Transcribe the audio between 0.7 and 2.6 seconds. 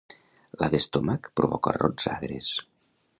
d'estómac provoca rots agres.